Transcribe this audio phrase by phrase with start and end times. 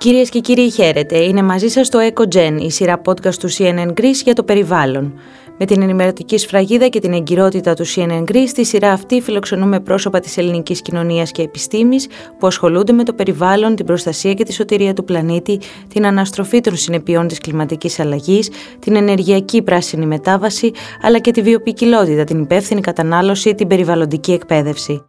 [0.00, 1.18] Κυρίες και κύριοι, χαίρετε.
[1.18, 5.12] Είναι μαζί σας το EcoGen, η σειρά podcast του CNN Greece για το περιβάλλον.
[5.58, 10.20] Με την ενημερωτική σφραγίδα και την εγκυρότητα του CNN Greece, στη σειρά αυτή φιλοξενούμε πρόσωπα
[10.20, 12.06] της ελληνικής κοινωνίας και επιστήμης
[12.38, 16.76] που ασχολούνται με το περιβάλλον, την προστασία και τη σωτηρία του πλανήτη, την αναστροφή των
[16.76, 20.70] συνεπειών της κλιματικής αλλαγής, την ενεργειακή πράσινη μετάβαση,
[21.02, 25.04] αλλά και τη βιοπικιλότητα, την υπεύθυνη κατανάλωση, την περιβαλλοντική εκπαίδευση.